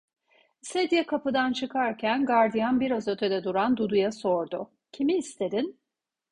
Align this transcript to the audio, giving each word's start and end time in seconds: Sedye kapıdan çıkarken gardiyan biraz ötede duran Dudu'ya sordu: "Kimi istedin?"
Sedye 0.61 1.05
kapıdan 1.05 1.53
çıkarken 1.53 2.25
gardiyan 2.25 2.79
biraz 2.79 3.07
ötede 3.07 3.43
duran 3.43 3.77
Dudu'ya 3.77 4.11
sordu: 4.11 4.71
"Kimi 4.91 5.17
istedin?" 5.17 5.79